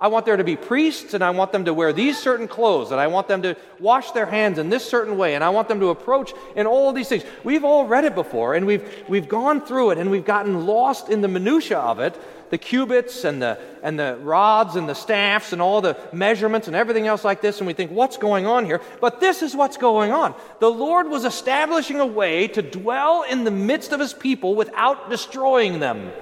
I 0.00 0.08
want 0.08 0.26
there 0.26 0.36
to 0.36 0.44
be 0.44 0.56
priests, 0.56 1.14
and 1.14 1.22
I 1.22 1.30
want 1.30 1.52
them 1.52 1.66
to 1.66 1.72
wear 1.72 1.92
these 1.92 2.18
certain 2.18 2.48
clothes, 2.48 2.90
and 2.90 3.00
I 3.00 3.06
want 3.06 3.28
them 3.28 3.42
to 3.42 3.56
wash 3.78 4.10
their 4.10 4.26
hands 4.26 4.58
in 4.58 4.68
this 4.68 4.84
certain 4.84 5.16
way, 5.16 5.34
and 5.34 5.44
I 5.44 5.50
want 5.50 5.68
them 5.68 5.80
to 5.80 5.90
approach 5.90 6.32
in 6.56 6.66
all 6.66 6.88
of 6.88 6.94
these 6.94 7.08
things. 7.08 7.22
We've 7.44 7.64
all 7.64 7.86
read 7.86 8.04
it 8.04 8.14
before, 8.14 8.54
and 8.54 8.66
we've, 8.66 8.86
we've 9.08 9.28
gone 9.28 9.60
through 9.64 9.92
it, 9.92 9.98
and 9.98 10.10
we've 10.10 10.24
gotten 10.24 10.66
lost 10.66 11.08
in 11.08 11.20
the 11.20 11.28
minutiae 11.28 11.78
of 11.78 12.00
it 12.00 12.20
the 12.50 12.58
cubits 12.58 13.24
and 13.24 13.42
the, 13.42 13.58
and 13.82 13.98
the 13.98 14.16
rods 14.22 14.76
and 14.76 14.88
the 14.88 14.94
staffs 14.94 15.52
and 15.52 15.60
all 15.60 15.80
the 15.80 15.96
measurements 16.12 16.68
and 16.68 16.76
everything 16.76 17.06
else 17.06 17.24
like 17.24 17.40
this, 17.40 17.58
and 17.58 17.66
we 17.66 17.72
think, 17.72 17.90
what's 17.90 18.16
going 18.16 18.46
on 18.46 18.64
here? 18.64 18.80
But 19.00 19.20
this 19.20 19.42
is 19.42 19.56
what's 19.56 19.76
going 19.76 20.12
on. 20.12 20.34
The 20.60 20.70
Lord 20.70 21.08
was 21.08 21.24
establishing 21.24 22.00
a 22.00 22.06
way 22.06 22.46
to 22.48 22.62
dwell 22.62 23.24
in 23.28 23.44
the 23.44 23.50
midst 23.50 23.92
of 23.92 24.00
his 24.00 24.14
people 24.14 24.54
without 24.54 25.10
destroying 25.10 25.80
them. 25.80 26.12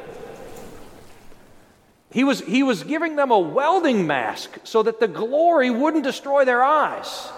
He 2.13 2.25
was, 2.25 2.41
he 2.41 2.63
was 2.63 2.85
giving 2.85 3.17
them 3.17 3.31
a 3.31 3.39
welding 3.39 4.07
mask 4.07 4.59
so 4.65 4.83
that 4.83 5.01
the 5.01 5.09
glory 5.09 5.71
wouldn't 5.71 6.05
destroy 6.05 6.45
their 6.45 6.63
eyes. 6.63 7.31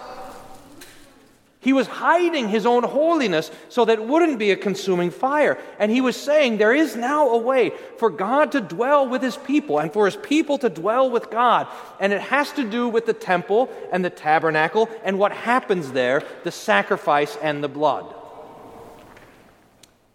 He 1.65 1.73
was 1.73 1.87
hiding 1.87 2.49
his 2.49 2.67
own 2.67 2.83
holiness 2.83 3.51
so 3.71 3.87
that 3.87 3.99
it 3.99 4.05
wouldn't 4.05 4.39
be 4.39 4.51
a 4.51 4.57
consuming 4.57 5.11
fire. 5.11 5.57
And 5.79 5.91
he 5.91 6.03
was 6.03 6.15
saying 6.15 6.59
there 6.59 6.75
is 6.75 6.95
now 6.95 7.31
a 7.31 7.39
way 7.39 7.73
for 7.97 8.11
God 8.11 8.53
to 8.53 8.61
dwell 8.61 9.09
with 9.09 9.23
his 9.23 9.39
people 9.39 9.79
and 9.79 9.91
for 9.91 10.05
his 10.05 10.17
people 10.17 10.59
to 10.59 10.69
dwell 10.69 11.09
with 11.09 11.31
God. 11.31 11.67
And 12.01 12.13
it 12.13 12.21
has 12.21 12.53
to 12.53 12.69
do 12.69 12.87
with 12.89 13.07
the 13.07 13.15
temple 13.15 13.71
and 13.93 14.05
the 14.05 14.11
tabernacle 14.11 14.91
and 15.05 15.19
what 15.19 15.33
happens 15.33 15.93
there 15.93 16.23
the 16.43 16.53
sacrifice 16.53 17.35
and 17.37 17.65
the 17.65 17.69
blood. 17.69 18.15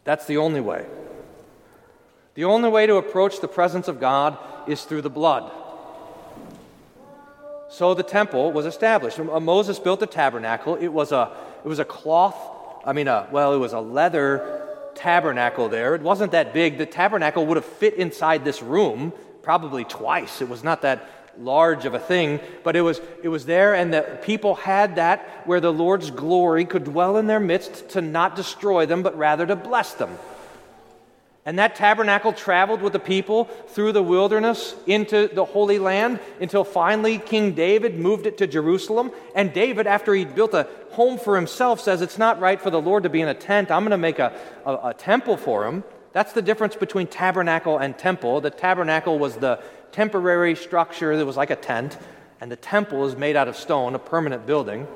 That's 0.03 0.27
the 0.27 0.37
only 0.37 0.61
way. 0.61 0.85
The 2.39 2.46
only 2.46 2.69
way 2.69 2.88
to 2.88 2.96
approach 2.96 3.41
the 3.41 3.50
presence 3.50 3.89
of 3.89 4.00
God 4.00 4.38
is 4.65 4.86
through 4.86 5.01
the 5.01 5.10
blood. 5.10 5.51
So 7.69 7.93
the 7.93 8.01
temple 8.01 8.53
was 8.53 8.65
established. 8.65 9.19
Uh, 9.19 9.41
Moses 9.41 9.77
built 9.77 10.00
the 10.00 10.08
tabernacle. 10.08 10.75
It 10.75 10.88
was 10.88 11.12
a, 11.12 11.34
it 11.65 11.67
was 11.67 11.79
a 11.79 11.84
cloth, 11.84 12.38
I 12.86 12.93
mean, 12.93 13.10
a, 13.10 13.27
well, 13.29 13.53
it 13.53 13.58
was 13.58 13.74
a 13.74 13.81
leather 13.81 14.65
tabernacle 14.96 15.67
there. 15.67 15.96
It 15.96 16.01
wasn't 16.01 16.31
that 16.31 16.53
big. 16.53 16.77
The 16.77 16.86
tabernacle 16.86 17.46
would 17.46 17.58
have 17.58 17.65
fit 17.65 17.96
inside 17.96 18.46
this 18.46 18.63
room 18.63 19.12
probably 19.41 19.84
twice. 19.84 20.41
It 20.41 20.48
was 20.48 20.63
not 20.63 20.84
that 20.84 21.10
large 21.38 21.84
of 21.84 21.93
a 21.93 22.00
thing, 22.00 22.39
but 22.63 22.77
it 22.77 22.81
was, 22.84 23.01
it 23.22 23.27
was 23.27 23.48
there, 23.48 23.75
and 23.75 23.93
the 23.93 24.17
people 24.24 24.55
had 24.55 24.96
that 24.96 25.27
where 25.46 25.60
the 25.60 25.74
Lord's 25.74 26.10
glory 26.10 26.63
could 26.63 26.86
dwell 26.86 27.17
in 27.17 27.27
their 27.27 27.41
midst 27.41 27.89
to 27.89 28.01
not 28.01 28.38
destroy 28.38 28.86
them, 28.86 29.03
but 29.03 29.17
rather 29.17 29.46
to 29.46 29.58
bless 29.58 29.93
them. 29.96 30.17
And 31.46 31.58
that 31.58 31.75
tabernacle 31.75 32.34
traveled 32.34 32.81
with 32.81 32.93
the 32.93 33.00
people 33.00 33.46
through 33.46 33.93
the 33.93 34.03
wilderness 34.03 34.75
into 34.86 35.29
the 35.34 35.46
Holy 35.46 35.79
Land 35.79 36.19
until 36.39 36.63
finally 36.63 37.17
King 37.17 37.53
David 37.53 37.98
moved 37.98 38.25
it 38.25 38.38
to 38.39 38.48
Jerusalem. 38.48 39.12
And 39.34 39.53
David, 39.53 39.88
after 39.88 40.13
he 40.13 40.25
built 40.25 40.53
a 40.53 40.67
home 40.91 41.17
for 41.17 41.36
himself, 41.36 41.79
says, 41.79 42.01
It's 42.01 42.17
not 42.17 42.39
right 42.39 42.62
for 42.62 42.69
the 42.69 42.81
Lord 42.81 43.03
to 43.03 43.10
be 43.10 43.22
in 43.22 43.27
a 43.27 43.34
tent. 43.34 43.72
I'm 43.72 43.84
going 43.84 43.91
to 43.91 43.98
make 43.98 44.19
a, 44.19 44.34
a, 44.65 44.89
a 44.89 44.93
temple 44.93 45.38
for 45.38 45.65
him. 45.65 45.84
That's 46.12 46.34
the 46.34 46.41
difference 46.41 46.75
between 46.75 47.08
tabernacle 47.08 47.77
and 47.77 47.98
temple. 47.98 48.41
The 48.41 48.50
tabernacle 48.50 49.17
was 49.17 49.38
the 49.38 49.62
temporary 49.91 50.55
structure 50.55 51.15
that 51.15 51.25
was 51.25 51.38
like 51.38 51.51
a 51.51 51.55
tent, 51.55 51.98
and 52.41 52.51
the 52.51 52.55
temple 52.55 53.05
is 53.05 53.15
made 53.15 53.36
out 53.36 53.48
of 53.48 53.55
stone, 53.55 53.96
a 53.96 54.00
permanent 54.00 54.46
building. 54.46 54.88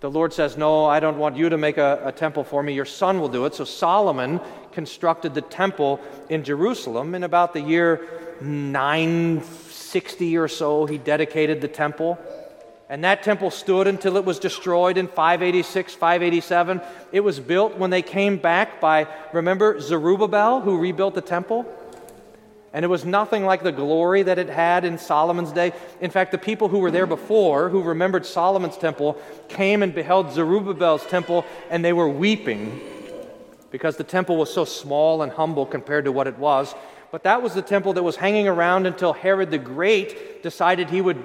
The 0.00 0.10
Lord 0.10 0.32
says, 0.32 0.56
No, 0.56 0.86
I 0.86 1.00
don't 1.00 1.18
want 1.18 1.36
you 1.36 1.48
to 1.48 1.58
make 1.58 1.76
a, 1.76 2.00
a, 2.04 2.12
temple 2.12 2.44
for 2.44 2.62
me. 2.62 2.72
Your 2.72 2.84
son 2.84 3.20
will 3.20 3.28
do 3.28 3.46
it. 3.46 3.54
So 3.54 3.64
Solomon 3.64 4.40
constructed 4.70 5.34
the 5.34 5.40
temple 5.40 6.00
in 6.28 6.44
Jerusalem. 6.44 7.16
In 7.16 7.24
about 7.24 7.52
the 7.52 7.60
year 7.60 8.06
960 8.40 10.36
or 10.36 10.46
so, 10.46 10.86
he 10.86 10.98
dedicated 10.98 11.60
the 11.60 11.68
temple. 11.68 12.16
And 12.88 13.04
that 13.04 13.22
temple 13.22 13.50
stood 13.50 13.86
until 13.86 14.16
it 14.16 14.24
was 14.24 14.38
destroyed 14.38 14.96
in 14.96 15.08
586, 15.08 15.94
587. 15.94 16.80
It 17.12 17.20
was 17.20 17.40
built 17.40 17.76
when 17.76 17.90
they 17.90 18.00
came 18.00 18.38
back 18.38 18.80
by, 18.80 19.08
remember, 19.32 19.80
Zerubbabel, 19.80 20.60
who 20.60 20.78
rebuilt 20.78 21.14
the 21.14 21.20
temple? 21.20 21.66
And 22.78 22.84
it 22.84 22.88
was 22.88 23.04
nothing 23.04 23.44
like 23.44 23.64
the 23.64 23.72
glory 23.72 24.22
that 24.22 24.38
it 24.38 24.48
had 24.48 24.84
in 24.84 24.98
Solomon's 24.98 25.50
day. 25.50 25.72
In 26.00 26.12
fact, 26.12 26.30
the 26.30 26.38
people 26.38 26.68
who 26.68 26.78
were 26.78 26.92
there 26.92 27.08
before, 27.08 27.68
who 27.70 27.82
remembered 27.82 28.24
Solomon's 28.24 28.76
temple, 28.76 29.20
came 29.48 29.82
and 29.82 29.92
beheld 29.92 30.30
Zerubbabel's 30.30 31.04
temple, 31.04 31.44
and 31.70 31.84
they 31.84 31.92
were 31.92 32.08
weeping 32.08 32.80
because 33.72 33.96
the 33.96 34.04
temple 34.04 34.36
was 34.36 34.54
so 34.54 34.64
small 34.64 35.22
and 35.22 35.32
humble 35.32 35.66
compared 35.66 36.04
to 36.04 36.12
what 36.12 36.28
it 36.28 36.38
was. 36.38 36.72
But 37.10 37.24
that 37.24 37.42
was 37.42 37.52
the 37.52 37.62
temple 37.62 37.94
that 37.94 38.04
was 38.04 38.14
hanging 38.14 38.46
around 38.46 38.86
until 38.86 39.12
Herod 39.12 39.50
the 39.50 39.58
Great 39.58 40.44
decided 40.44 40.88
he 40.88 41.00
would 41.00 41.20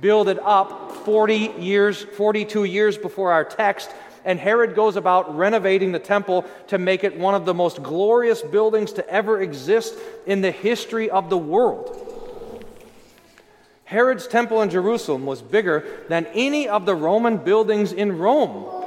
build 0.00 0.28
it 0.28 0.38
up 0.38 0.92
40 1.04 1.54
years, 1.58 2.00
42 2.00 2.62
years 2.62 2.96
before 2.96 3.32
our 3.32 3.44
text. 3.44 3.90
And 4.24 4.38
Herod 4.38 4.74
goes 4.74 4.96
about 4.96 5.36
renovating 5.36 5.92
the 5.92 5.98
temple 5.98 6.44
to 6.68 6.78
make 6.78 7.04
it 7.04 7.18
one 7.18 7.34
of 7.34 7.44
the 7.44 7.54
most 7.54 7.82
glorious 7.82 8.42
buildings 8.42 8.92
to 8.94 9.08
ever 9.08 9.40
exist 9.40 9.94
in 10.26 10.40
the 10.40 10.50
history 10.50 11.10
of 11.10 11.28
the 11.30 11.38
world. 11.38 12.08
Herod's 13.84 14.26
temple 14.26 14.62
in 14.62 14.70
Jerusalem 14.70 15.26
was 15.26 15.42
bigger 15.42 15.84
than 16.08 16.26
any 16.32 16.66
of 16.68 16.86
the 16.86 16.94
Roman 16.94 17.36
buildings 17.36 17.92
in 17.92 18.18
Rome. 18.18 18.82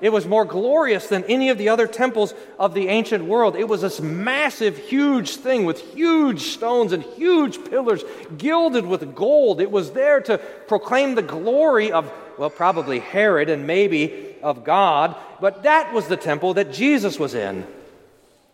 It 0.00 0.12
was 0.12 0.24
more 0.24 0.46
glorious 0.46 1.08
than 1.08 1.24
any 1.24 1.50
of 1.50 1.58
the 1.58 1.68
other 1.68 1.86
temples 1.86 2.32
of 2.58 2.72
the 2.72 2.88
ancient 2.88 3.24
world. 3.24 3.54
It 3.54 3.68
was 3.68 3.82
this 3.82 4.00
massive, 4.00 4.78
huge 4.78 5.36
thing 5.36 5.66
with 5.66 5.92
huge 5.92 6.40
stones 6.40 6.92
and 6.92 7.02
huge 7.02 7.62
pillars 7.68 8.02
gilded 8.38 8.86
with 8.86 9.14
gold. 9.14 9.60
It 9.60 9.70
was 9.70 9.90
there 9.90 10.22
to 10.22 10.38
proclaim 10.38 11.16
the 11.16 11.22
glory 11.22 11.92
of, 11.92 12.10
well, 12.38 12.48
probably 12.48 12.98
Herod 12.98 13.50
and 13.50 13.66
maybe 13.66 14.29
of 14.42 14.64
God, 14.64 15.16
but 15.40 15.62
that 15.64 15.92
was 15.92 16.08
the 16.08 16.16
temple 16.16 16.54
that 16.54 16.72
Jesus 16.72 17.18
was 17.18 17.34
in. 17.34 17.66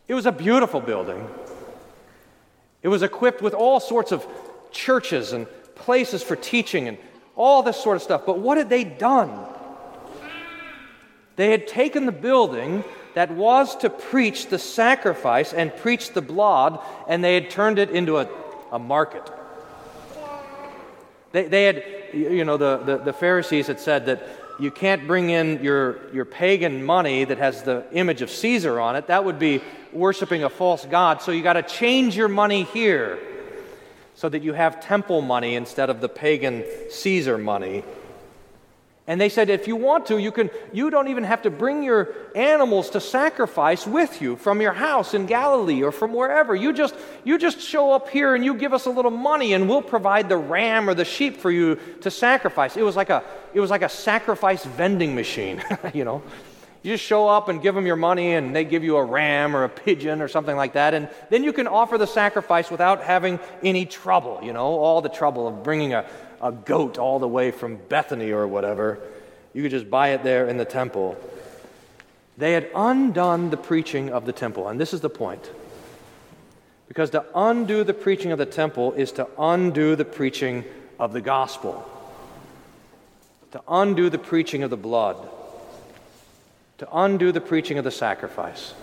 It 0.08 0.14
was 0.14 0.26
a 0.26 0.32
beautiful 0.32 0.80
building. 0.80 1.28
It 2.82 2.88
was 2.88 3.02
equipped 3.02 3.42
with 3.42 3.54
all 3.54 3.80
sorts 3.80 4.12
of 4.12 4.26
churches 4.70 5.32
and 5.32 5.46
places 5.74 6.22
for 6.22 6.36
teaching 6.36 6.88
and 6.88 6.98
all 7.34 7.62
this 7.62 7.76
sort 7.76 7.96
of 7.96 8.02
stuff. 8.02 8.24
But 8.24 8.38
what 8.38 8.58
had 8.58 8.68
they 8.68 8.84
done? 8.84 9.46
They 11.36 11.50
had 11.50 11.66
taken 11.66 12.06
the 12.06 12.12
building 12.12 12.84
that 13.14 13.30
was 13.30 13.76
to 13.76 13.90
preach 13.90 14.48
the 14.48 14.58
sacrifice 14.58 15.52
and 15.52 15.74
preach 15.76 16.12
the 16.12 16.22
blood, 16.22 16.78
and 17.08 17.24
they 17.24 17.34
had 17.34 17.50
turned 17.50 17.78
it 17.78 17.90
into 17.90 18.18
a, 18.18 18.28
a 18.72 18.78
market. 18.78 19.30
They, 21.32 21.48
they 21.48 21.64
had, 21.64 21.84
you 22.14 22.44
know, 22.44 22.56
the, 22.56 22.78
the, 22.78 22.96
the 22.98 23.12
Pharisees 23.12 23.66
had 23.66 23.80
said 23.80 24.06
that 24.06 24.26
you 24.58 24.70
can't 24.70 25.06
bring 25.06 25.30
in 25.30 25.62
your, 25.62 26.12
your 26.12 26.24
pagan 26.24 26.84
money 26.84 27.24
that 27.24 27.38
has 27.38 27.62
the 27.62 27.84
image 27.92 28.22
of 28.22 28.30
Caesar 28.30 28.80
on 28.80 28.96
it. 28.96 29.08
That 29.08 29.24
would 29.24 29.38
be 29.38 29.62
worshiping 29.92 30.44
a 30.44 30.48
false 30.48 30.84
god. 30.86 31.22
So 31.22 31.32
you 31.32 31.42
got 31.42 31.54
to 31.54 31.62
change 31.62 32.16
your 32.16 32.28
money 32.28 32.64
here 32.64 33.18
so 34.14 34.28
that 34.28 34.42
you 34.42 34.54
have 34.54 34.80
temple 34.80 35.20
money 35.20 35.54
instead 35.54 35.90
of 35.90 36.00
the 36.00 36.08
pagan 36.08 36.64
Caesar 36.90 37.36
money. 37.36 37.84
And 39.08 39.20
they 39.20 39.28
said, 39.28 39.50
if 39.50 39.68
you 39.68 39.76
want 39.76 40.06
to, 40.06 40.18
you 40.18 40.32
can 40.32 40.50
you 40.72 40.90
don't 40.90 41.06
even 41.08 41.22
have 41.22 41.42
to 41.42 41.50
bring 41.50 41.84
your 41.84 42.12
animals 42.34 42.90
to 42.90 43.00
sacrifice 43.00 43.86
with 43.86 44.20
you 44.20 44.34
from 44.34 44.60
your 44.60 44.72
house 44.72 45.14
in 45.14 45.26
Galilee 45.26 45.82
or 45.82 45.92
from 45.92 46.12
wherever. 46.12 46.56
You 46.56 46.72
just 46.72 46.94
you 47.22 47.38
just 47.38 47.60
show 47.60 47.92
up 47.92 48.08
here 48.08 48.34
and 48.34 48.44
you 48.44 48.54
give 48.54 48.72
us 48.72 48.86
a 48.86 48.90
little 48.90 49.12
money 49.12 49.52
and 49.52 49.68
we'll 49.68 49.82
provide 49.82 50.28
the 50.28 50.36
ram 50.36 50.90
or 50.90 50.94
the 50.94 51.04
sheep 51.04 51.36
for 51.36 51.52
you 51.52 51.78
to 52.00 52.10
sacrifice. 52.10 52.76
It 52.76 52.82
was 52.82 52.96
like 52.96 53.10
a 53.10 53.22
it 53.54 53.60
was 53.60 53.70
like 53.70 53.82
a 53.82 53.88
sacrifice 53.88 54.64
vending 54.64 55.14
machine, 55.14 55.62
you 55.94 56.04
know. 56.04 56.22
You 56.82 56.92
just 56.92 57.04
show 57.04 57.26
up 57.26 57.48
and 57.48 57.60
give 57.60 57.74
them 57.74 57.84
your 57.84 57.96
money, 57.96 58.34
and 58.34 58.54
they 58.54 58.62
give 58.62 58.84
you 58.84 58.96
a 58.96 59.02
ram 59.02 59.56
or 59.56 59.64
a 59.64 59.68
pigeon 59.68 60.22
or 60.22 60.28
something 60.28 60.54
like 60.54 60.74
that. 60.74 60.94
And 60.94 61.08
then 61.30 61.42
you 61.42 61.52
can 61.52 61.66
offer 61.66 61.98
the 61.98 62.06
sacrifice 62.06 62.70
without 62.70 63.02
having 63.02 63.40
any 63.64 63.86
trouble, 63.86 64.38
you 64.40 64.52
know, 64.52 64.66
all 64.78 65.02
the 65.02 65.08
trouble 65.08 65.48
of 65.48 65.64
bringing 65.64 65.94
a, 65.94 66.08
a 66.40 66.52
goat 66.52 66.98
all 66.98 67.18
the 67.18 67.28
way 67.28 67.50
from 67.50 67.76
Bethany 67.76 68.32
or 68.32 68.46
whatever. 68.46 68.98
You 69.52 69.62
could 69.62 69.70
just 69.70 69.90
buy 69.90 70.08
it 70.08 70.22
there 70.22 70.46
in 70.46 70.56
the 70.56 70.64
temple. 70.64 71.16
They 72.38 72.52
had 72.52 72.68
undone 72.74 73.50
the 73.50 73.56
preaching 73.56 74.10
of 74.10 74.26
the 74.26 74.32
temple. 74.32 74.68
And 74.68 74.80
this 74.80 74.92
is 74.92 75.00
the 75.00 75.10
point. 75.10 75.50
Because 76.88 77.10
to 77.10 77.24
undo 77.34 77.82
the 77.82 77.94
preaching 77.94 78.32
of 78.32 78.38
the 78.38 78.46
temple 78.46 78.92
is 78.92 79.12
to 79.12 79.26
undo 79.38 79.96
the 79.96 80.04
preaching 80.04 80.64
of 80.98 81.12
the 81.12 81.20
gospel. 81.20 81.90
to 83.56 83.62
undo 83.68 84.10
the 84.10 84.18
preaching 84.18 84.62
of 84.62 84.68
the 84.70 84.76
blood, 84.76 85.16
to 86.76 86.86
undo 86.92 87.32
the 87.32 87.40
preaching 87.40 87.78
of 87.78 87.84
the 87.84 87.90
sacrifice. 87.90 88.74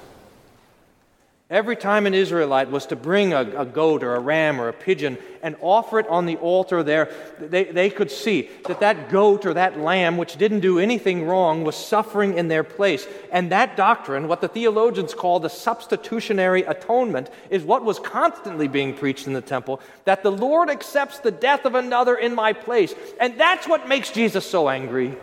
Every 1.50 1.76
time 1.76 2.08
an 2.08 2.14
Israelite 2.14 2.72
was 2.72 2.86
to 2.88 2.96
bring 2.96 3.34
a, 3.34 3.42
a, 3.42 3.66
goat 3.66 4.02
or 4.02 4.16
a 4.16 4.20
ram 4.20 4.62
or 4.62 4.70
a 4.70 4.74
pigeon 4.74 5.18
and 5.42 5.58
offer 5.60 6.00
it 6.00 6.08
on 6.08 6.26
the 6.26 6.38
altar 6.38 6.84
there, 6.84 7.12
they, 7.38 7.66
they 7.66 7.90
could 7.90 8.10
see 8.10 8.50
that 8.66 8.80
that 8.80 9.10
goat 9.10 9.46
or 9.46 9.54
that 9.54 9.78
lamb, 9.78 10.18
which 10.18 10.38
didn't 10.38 10.62
do 10.62 10.80
anything 10.80 11.28
wrong, 11.28 11.66
was 11.66 11.76
suffering 11.76 12.38
in 12.38 12.48
their 12.48 12.64
place. 12.64 13.06
And 13.30 13.52
that 13.52 13.76
doctrine, 13.76 14.30
what 14.30 14.40
the 14.40 14.48
theologians 14.48 15.14
call 15.14 15.42
the 15.42 15.50
substitutionary 15.50 16.64
atonement, 16.64 17.30
is 17.50 17.64
what 17.64 17.84
was 17.84 18.00
constantly 18.00 18.70
being 18.70 18.96
preached 18.96 19.28
in 19.28 19.34
the 19.34 19.42
temple 19.42 19.82
that 20.06 20.24
the 20.24 20.32
Lord 20.32 20.70
accepts 20.70 21.20
the 21.20 21.32
death 21.32 21.66
of 21.66 21.76
another 21.76 22.16
in 22.16 22.34
my 22.34 22.54
place. 22.54 22.96
And 23.20 23.38
that's 23.38 23.68
what 23.68 23.90
makes 23.90 24.12
Jesus 24.12 24.50
so 24.50 24.70
angry. 24.70 25.18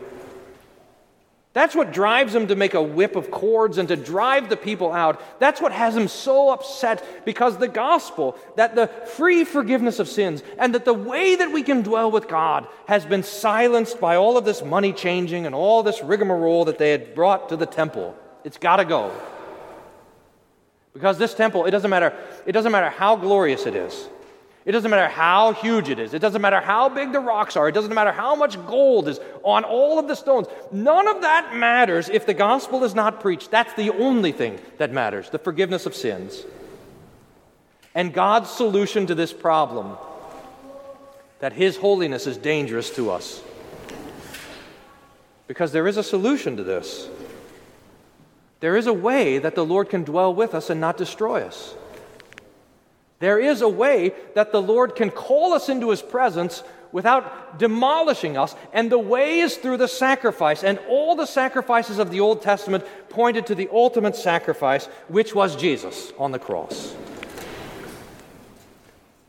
That's 1.53 1.75
what 1.75 1.93
drives 1.93 2.33
him 2.33 2.47
to 2.47 2.55
make 2.55 2.75
a 2.75 2.83
whip 2.83 3.17
of 3.17 3.33
cords 3.33 3.79
and 3.79 3.89
to 3.89 3.97
drive 3.97 4.49
the 4.49 4.57
people 4.57 4.93
out. 4.93 5.21
That's 5.41 5.61
what 5.61 5.73
has 5.73 5.97
him 5.97 6.07
so 6.07 6.51
upset 6.51 7.25
because 7.25 7.59
the 7.59 7.67
gospel, 7.67 8.39
that 8.55 8.77
the 8.77 8.87
free 8.87 9.43
forgiveness 9.43 9.99
of 9.99 10.09
sins, 10.09 10.45
and 10.59 10.73
that 10.77 10.85
the 10.85 10.95
way 10.95 11.35
that 11.35 11.51
we 11.51 11.65
can 11.65 11.83
dwell 11.83 12.09
with 12.13 12.29
God 12.29 12.69
has 12.87 13.05
been 13.05 13.25
silenced 13.25 14.01
by 14.01 14.15
all 14.15 14.37
of 14.37 14.45
this 14.45 14.63
money 14.63 14.93
changing 14.93 15.45
and 15.45 15.55
all 15.55 15.83
this 15.83 16.05
rigmarole 16.05 16.67
that 16.67 16.79
they 16.79 16.93
had 16.93 17.17
brought 17.17 17.49
to 17.49 17.57
the 17.57 17.67
temple. 17.67 18.17
It's 18.45 18.59
got 18.59 18.77
to 18.77 18.85
go. 18.85 19.13
Because 20.93 21.19
this 21.19 21.35
temple, 21.35 21.67
it 21.67 21.73
doesn't 21.73 21.91
matter, 21.91 22.17
it 22.47 22.53
doesn't 22.53 22.71
matter 22.71 22.91
how 22.91 23.17
glorious 23.17 23.67
it 23.67 23.75
is. 23.75 24.09
It 24.71 24.73
doesn't 24.73 24.93
matter 24.93 25.09
how 25.09 25.53
huge 25.53 25.89
it 25.89 25.99
is. 25.99 26.15
It 26.15 26.21
doesn't 26.21 26.41
matter 26.41 26.61
how 26.61 26.89
big 26.89 27.11
the 27.11 27.19
rocks 27.19 27.57
are. 27.57 27.69
It 27.69 27.73
doesn't 27.73 27.93
matter 27.93 28.13
how 28.13 28.37
much 28.37 28.55
gold 28.69 29.09
is 29.09 29.19
on 29.43 29.65
all 29.65 29.99
of 29.99 30.07
the 30.07 30.15
stones. 30.15 30.47
None 30.71 31.09
of 31.09 31.23
that 31.23 31.57
matters 31.57 32.09
if 32.09 32.25
the 32.25 32.35
gospel 32.35 32.85
is 32.85 32.95
not 32.95 33.19
preached. 33.19 33.51
That's 33.51 33.75
the 33.75 33.91
only 33.91 34.31
thing 34.31 34.61
that 34.79 34.93
matters 34.93 35.29
the 35.29 35.41
forgiveness 35.41 35.87
of 35.87 35.97
sins. 35.97 36.45
And 37.97 38.15
God's 38.15 38.49
solution 38.49 39.09
to 39.09 39.15
this 39.17 39.33
problem 39.33 39.99
that 41.41 41.53
His 41.53 41.77
holiness 41.77 42.29
is 42.29 42.37
dangerous 42.37 42.91
to 42.91 43.11
us. 43.11 43.43
Because 45.49 45.73
there 45.73 45.89
is 45.89 45.97
a 45.97 46.05
solution 46.05 46.57
to 46.59 46.63
this. 46.63 47.09
There 48.61 48.77
is 48.77 48.87
a 48.87 48.93
way 48.93 49.39
that 49.39 49.57
the 49.57 49.67
Lord 49.67 49.89
can 49.89 50.05
dwell 50.05 50.33
with 50.33 50.55
us 50.55 50.71
and 50.71 50.81
not 50.81 50.97
destroy 50.97 51.43
us. 51.43 51.75
There 53.21 53.39
is 53.39 53.63
a 53.63 53.69
way 53.69 54.13
that 54.35 54.51
the 54.51 54.63
Lord 54.63 54.97
can 54.97 55.11
call 55.11 55.53
us 55.53 55.69
into 55.69 55.91
his 55.91 56.03
presence 56.03 56.63
without 56.91 57.59
demolishing 57.59 58.37
us, 58.37 58.57
and 58.73 58.91
the 58.91 58.99
way 58.99 59.41
is 59.41 59.57
through 59.57 59.77
the 59.77 59.89
sacrifice. 59.89 60.65
And 60.65 60.79
all 60.89 61.15
the 61.15 61.27
sacrifices 61.27 61.99
of 61.99 62.11
the 62.11 62.21
Old 62.21 62.43
Testament 62.43 62.85
pointed 63.11 63.47
to 63.47 63.55
the 63.55 63.69
ultimate 63.73 64.17
sacrifice, 64.17 64.87
which 65.09 65.35
was 65.35 65.55
Jesus 65.55 66.13
on 66.19 66.33
the 66.33 66.39
cross. 66.39 66.97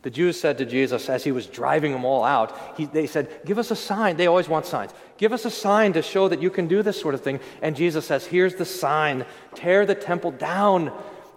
The 0.04 0.10
Jews 0.10 0.40
said 0.40 0.58
to 0.58 0.66
Jesus 0.66 1.10
as 1.10 1.24
he 1.24 1.32
was 1.32 1.46
driving 1.46 1.92
them 1.92 2.06
all 2.06 2.24
out, 2.24 2.58
he, 2.76 2.86
they 2.86 3.06
said, 3.06 3.30
Give 3.46 3.60
us 3.60 3.70
a 3.70 3.76
sign. 3.76 4.18
They 4.18 4.26
always 4.26 4.50
want 4.50 4.66
signs. 4.66 4.92
Give 5.18 5.32
us 5.32 5.46
a 5.46 5.52
sign 5.52 5.94
to 5.94 6.02
show 6.02 6.28
that 6.28 6.42
you 6.42 6.50
can 6.50 6.68
do 6.68 6.82
this 6.82 7.00
sort 7.00 7.14
of 7.14 7.22
thing. 7.22 7.40
And 7.62 7.76
Jesus 7.76 8.08
says, 8.08 8.26
Here's 8.26 8.56
the 8.56 8.66
sign 8.66 9.26
tear 9.54 9.86
the 9.86 9.94
temple 9.94 10.32
down 10.32 10.92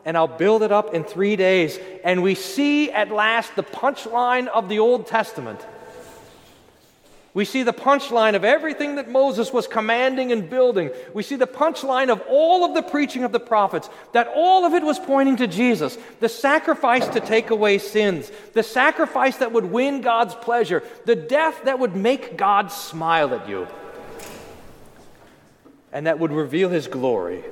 and 0.05 0.17
I'll 0.17 0.29
build 0.29 0.63
it 0.63 0.73
up 0.73 0.95
in 0.95 1.05
three 1.05 1.37
days. 1.37 1.79
And 2.03 2.23
we 2.23 2.35
see 2.35 2.91
at 2.91 3.11
last 3.11 3.57
the 3.57 3.63
punchline 3.63 4.49
of 4.49 4.69
the 4.69 4.79
Old 4.79 5.07
Testament. 5.07 5.65
We 7.35 7.45
see 7.45 7.65
the 7.65 7.73
punchline 7.73 8.37
of 8.37 8.45
everything 8.45 8.95
that 8.95 9.11
Moses 9.11 9.53
was 9.53 9.67
commanding 9.67 10.31
and 10.31 10.49
building. 10.49 10.93
We 11.15 11.25
see 11.25 11.35
the 11.35 11.49
punchline 11.49 12.09
of 12.09 12.23
all 12.29 12.65
of 12.65 12.75
the 12.75 12.83
preaching 12.83 13.25
of 13.25 13.33
the 13.33 13.41
prophets, 13.41 13.91
that 14.13 14.31
all 14.37 14.65
of 14.65 14.73
it 14.73 14.85
was 14.85 15.01
pointing 15.01 15.37
to 15.39 15.49
Jesus, 15.49 15.99
the 16.21 16.29
sacrifice 16.29 17.09
to 17.09 17.19
take 17.19 17.51
away 17.51 17.79
sins, 17.79 18.31
the 18.53 18.63
sacrifice 18.63 19.39
that 19.39 19.51
would 19.51 19.65
win 19.65 20.01
God's 20.01 20.37
pleasure, 20.37 20.85
the 21.07 21.17
death 21.17 21.65
that 21.65 21.81
would 21.81 21.97
make 21.97 22.37
God 22.37 22.71
smile 22.71 23.35
at 23.35 23.49
you, 23.49 23.67
and 25.93 26.07
that 26.07 26.21
would 26.21 26.31
reveal 26.31 26.69
his 26.69 26.87
glory. 26.87 27.43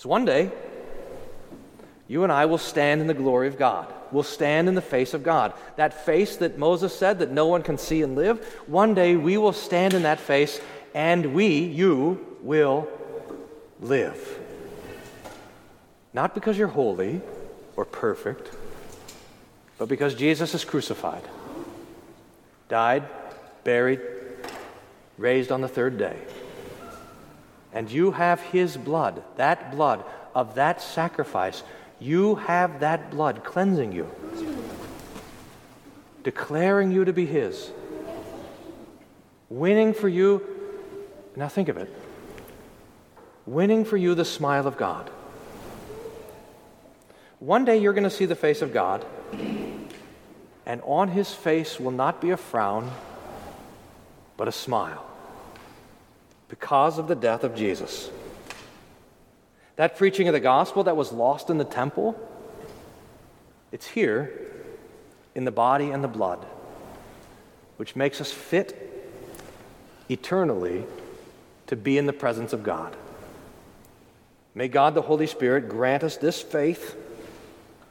So 0.00 0.08
one 0.08 0.24
day, 0.24 0.50
you 2.08 2.22
and 2.22 2.32
I 2.32 2.46
will 2.46 2.56
stand 2.56 3.02
in 3.02 3.06
the 3.06 3.12
glory 3.12 3.48
of 3.48 3.58
God. 3.58 3.92
We'll 4.10 4.22
stand 4.22 4.66
in 4.66 4.74
the 4.74 4.80
face 4.80 5.12
of 5.12 5.22
God. 5.22 5.52
That 5.76 6.06
face 6.06 6.36
that 6.36 6.56
Moses 6.56 6.98
said 6.98 7.18
that 7.18 7.30
no 7.30 7.48
one 7.48 7.62
can 7.62 7.76
see 7.76 8.00
and 8.00 8.16
live, 8.16 8.42
one 8.66 8.94
day 8.94 9.16
we 9.16 9.36
will 9.36 9.52
stand 9.52 9.92
in 9.92 10.04
that 10.04 10.18
face 10.18 10.58
and 10.94 11.34
we, 11.34 11.58
you, 11.58 12.38
will 12.40 12.88
live. 13.78 14.38
Not 16.14 16.34
because 16.34 16.56
you're 16.56 16.68
holy 16.68 17.20
or 17.76 17.84
perfect, 17.84 18.56
but 19.76 19.90
because 19.90 20.14
Jesus 20.14 20.54
is 20.54 20.64
crucified, 20.64 21.24
died, 22.70 23.02
buried, 23.64 24.00
raised 25.18 25.52
on 25.52 25.60
the 25.60 25.68
third 25.68 25.98
day 25.98 26.16
and 27.72 27.90
you 27.90 28.10
have 28.12 28.40
his 28.40 28.76
blood, 28.76 29.22
that 29.36 29.70
blood 29.70 30.04
of 30.34 30.54
that 30.56 30.80
sacrifice, 30.80 31.62
you 31.98 32.36
have 32.36 32.80
that 32.80 33.10
blood 33.10 33.44
cleansing 33.44 33.92
you, 33.92 34.10
declaring 36.22 36.90
you 36.90 37.04
to 37.04 37.12
be 37.12 37.26
his, 37.26 37.70
winning 39.48 39.94
for 39.94 40.08
you. 40.08 40.42
Now 41.36 41.48
think 41.48 41.68
of 41.68 41.76
it 41.76 41.92
winning 43.46 43.84
for 43.84 43.96
you 43.96 44.14
the 44.14 44.24
smile 44.24 44.66
of 44.68 44.76
God. 44.76 45.10
One 47.40 47.64
day 47.64 47.78
you're 47.78 47.94
going 47.94 48.04
to 48.04 48.10
see 48.10 48.26
the 48.26 48.36
face 48.36 48.62
of 48.62 48.72
God, 48.72 49.04
and 50.66 50.80
on 50.84 51.08
his 51.08 51.32
face 51.32 51.80
will 51.80 51.90
not 51.90 52.20
be 52.20 52.30
a 52.30 52.36
frown, 52.36 52.90
but 54.36 54.46
a 54.46 54.52
smile 54.52 55.09
because 56.50 56.98
of 56.98 57.08
the 57.08 57.14
death 57.14 57.44
of 57.44 57.54
Jesus. 57.54 58.10
That 59.76 59.96
preaching 59.96 60.28
of 60.28 60.34
the 60.34 60.40
gospel 60.40 60.84
that 60.84 60.96
was 60.96 61.12
lost 61.12 61.48
in 61.48 61.56
the 61.56 61.64
temple, 61.64 62.20
it's 63.72 63.86
here 63.86 64.50
in 65.34 65.44
the 65.44 65.52
body 65.52 65.90
and 65.90 66.04
the 66.04 66.08
blood, 66.08 66.44
which 67.78 67.96
makes 67.96 68.20
us 68.20 68.30
fit 68.30 68.76
eternally 70.10 70.84
to 71.68 71.76
be 71.76 71.96
in 71.96 72.06
the 72.06 72.12
presence 72.12 72.52
of 72.52 72.64
God. 72.64 72.94
May 74.54 74.66
God 74.66 74.94
the 74.94 75.02
Holy 75.02 75.28
Spirit 75.28 75.68
grant 75.68 76.02
us 76.02 76.16
this 76.16 76.42
faith 76.42 76.96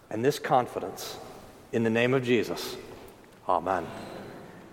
and 0.09 0.23
this 0.23 0.37
confidence 0.37 1.17
in 1.71 1.83
the 1.83 1.89
name 1.89 2.13
of 2.13 2.23
Jesus. 2.23 2.75
Amen. 3.47 3.87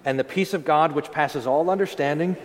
And 0.05 0.19
the 0.19 0.25
peace 0.25 0.55
of 0.55 0.65
God, 0.65 0.93
which 0.93 1.13
passes 1.13 1.47
all 1.47 1.71
understanding, 1.71 2.37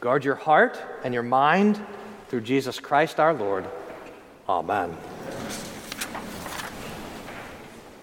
Guard 0.00 0.24
your 0.24 0.36
heart 0.36 0.80
and 1.02 1.12
your 1.12 1.22
mind 1.22 1.80
through 2.28 2.42
Jesus 2.42 2.78
Christ 2.78 3.18
our 3.18 3.34
Lord. 3.34 3.66
Amen. 4.48 4.96